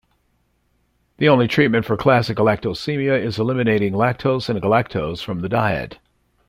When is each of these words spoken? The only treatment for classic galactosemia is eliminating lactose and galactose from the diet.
The 1.17 1.29
only 1.29 1.47
treatment 1.47 1.85
for 1.85 1.95
classic 1.95 2.35
galactosemia 2.37 3.21
is 3.23 3.37
eliminating 3.37 3.93
lactose 3.93 4.49
and 4.49 4.59
galactose 4.59 5.23
from 5.23 5.41
the 5.41 5.49
diet. 5.49 5.99